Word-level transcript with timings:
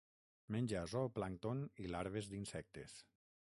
Menja 0.55 0.79
zooplàncton 0.93 1.63
i 1.83 1.87
larves 1.97 2.33
d'insectes. 2.33 3.01